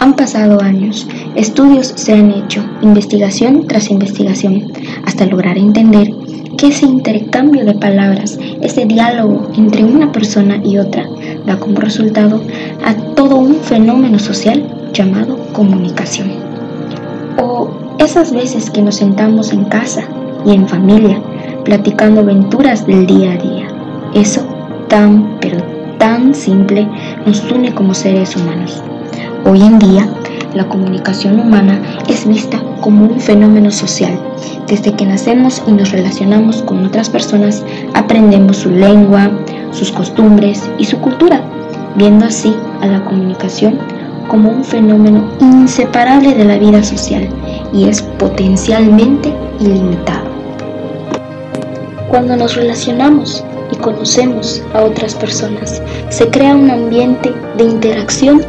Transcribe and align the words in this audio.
Han 0.00 0.14
pasado 0.14 0.62
años, 0.62 1.06
estudios 1.34 1.92
se 1.94 2.14
han 2.14 2.30
hecho, 2.30 2.64
investigación 2.80 3.66
tras 3.66 3.90
investigación, 3.90 4.72
hasta 5.04 5.26
lograr 5.26 5.58
entender 5.58 6.10
que 6.56 6.68
ese 6.68 6.86
intercambio 6.86 7.66
de 7.66 7.74
palabras, 7.74 8.38
ese 8.62 8.86
diálogo 8.86 9.50
entre 9.58 9.84
una 9.84 10.10
persona 10.10 10.58
y 10.64 10.78
otra, 10.78 11.06
da 11.44 11.58
como 11.58 11.80
resultado 11.80 12.40
a 12.82 12.94
todo 13.14 13.36
un 13.36 13.56
fenómeno 13.56 14.18
social 14.18 14.66
llamado 14.94 15.36
comunicación. 15.52 16.30
O 17.36 17.68
esas 17.98 18.32
veces 18.32 18.70
que 18.70 18.80
nos 18.80 18.94
sentamos 18.94 19.52
en 19.52 19.66
casa 19.66 20.08
y 20.46 20.54
en 20.54 20.66
familia, 20.66 21.20
platicando 21.66 22.22
aventuras 22.22 22.86
del 22.86 23.04
día 23.04 23.32
a 23.32 23.36
día. 23.36 23.68
Eso 24.14 24.46
tan, 24.88 25.36
pero 25.42 25.58
tan 25.98 26.34
simple 26.34 26.88
nos 27.26 27.42
une 27.52 27.74
como 27.74 27.92
seres 27.92 28.34
humanos. 28.34 28.82
Hoy 29.46 29.62
en 29.62 29.78
día, 29.78 30.06
la 30.54 30.68
comunicación 30.68 31.40
humana 31.40 31.80
es 32.08 32.26
vista 32.26 32.62
como 32.82 33.06
un 33.06 33.18
fenómeno 33.18 33.70
social. 33.70 34.20
Desde 34.68 34.92
que 34.92 35.06
nacemos 35.06 35.62
y 35.66 35.72
nos 35.72 35.90
relacionamos 35.92 36.62
con 36.62 36.84
otras 36.84 37.08
personas, 37.08 37.64
aprendemos 37.94 38.58
su 38.58 38.70
lengua, 38.70 39.30
sus 39.72 39.90
costumbres 39.90 40.68
y 40.78 40.84
su 40.84 40.98
cultura, 40.98 41.42
viendo 41.96 42.26
así 42.26 42.54
a 42.82 42.86
la 42.86 43.02
comunicación 43.04 43.78
como 44.28 44.50
un 44.50 44.62
fenómeno 44.62 45.24
inseparable 45.40 46.34
de 46.34 46.44
la 46.44 46.58
vida 46.58 46.82
social 46.82 47.28
y 47.72 47.88
es 47.88 48.02
potencialmente 48.02 49.34
ilimitado. 49.58 50.28
Cuando 52.08 52.36
nos 52.36 52.56
relacionamos 52.56 53.42
y 53.72 53.76
conocemos 53.76 54.62
a 54.74 54.82
otras 54.82 55.14
personas, 55.14 55.82
se 56.10 56.28
crea 56.28 56.54
un 56.54 56.70
ambiente 56.70 57.32
de 57.56 57.64
interacción 57.64 58.42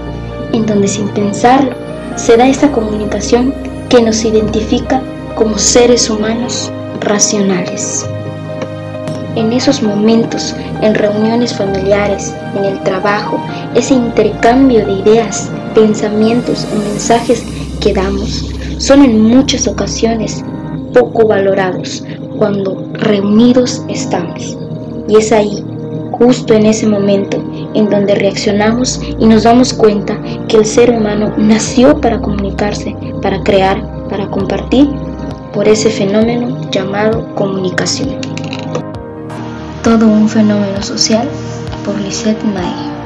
en 0.53 0.65
donde 0.65 0.87
sin 0.87 1.07
pensarlo 1.09 1.75
se 2.15 2.37
da 2.37 2.47
esa 2.47 2.71
comunicación 2.71 3.53
que 3.89 4.01
nos 4.01 4.23
identifica 4.23 5.01
como 5.35 5.57
seres 5.57 6.09
humanos 6.09 6.71
racionales. 7.01 8.05
En 9.35 9.53
esos 9.53 9.81
momentos, 9.81 10.55
en 10.81 10.93
reuniones 10.93 11.55
familiares, 11.55 12.33
en 12.57 12.65
el 12.65 12.83
trabajo, 12.83 13.39
ese 13.75 13.93
intercambio 13.93 14.85
de 14.85 14.93
ideas, 14.93 15.49
pensamientos 15.73 16.67
o 16.73 16.89
mensajes 16.89 17.43
que 17.79 17.93
damos 17.93 18.51
son 18.77 19.03
en 19.03 19.21
muchas 19.21 19.67
ocasiones 19.67 20.43
poco 20.93 21.27
valorados 21.27 22.03
cuando 22.37 22.85
reunidos 22.93 23.83
estamos. 23.87 24.57
Y 25.07 25.17
es 25.17 25.31
ahí, 25.31 25.63
justo 26.11 26.53
en 26.53 26.65
ese 26.65 26.87
momento, 26.87 27.41
en 27.73 27.89
donde 27.89 28.15
reaccionamos 28.15 29.01
y 29.19 29.25
nos 29.25 29.43
damos 29.43 29.73
cuenta 29.73 30.19
que 30.51 30.57
el 30.57 30.65
ser 30.65 30.91
humano 30.91 31.33
nació 31.37 32.01
para 32.01 32.19
comunicarse, 32.19 32.93
para 33.21 33.41
crear, 33.41 33.81
para 34.09 34.27
compartir, 34.27 34.89
por 35.53 35.65
ese 35.65 35.89
fenómeno 35.89 36.59
llamado 36.71 37.33
comunicación. 37.35 38.17
Todo 39.81 40.07
un 40.07 40.27
fenómeno 40.27 40.83
social 40.83 41.25
por 41.85 41.97
Lisette 42.01 42.43
May. 42.43 43.00